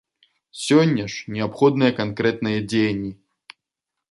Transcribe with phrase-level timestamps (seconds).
[0.61, 3.13] Сёння ж неабходныя канкрэтныя дзеянні.